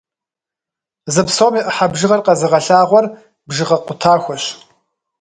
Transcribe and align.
Зы 1.13 1.21
псом 1.27 1.53
и 1.59 1.61
ӏыхьэ 1.65 1.85
бжыгъэр 1.91 2.21
къэзыгъэлъагъуэр 2.25 3.05
бжыгъэ 3.47 3.77
къутахуэщ. 3.85 4.43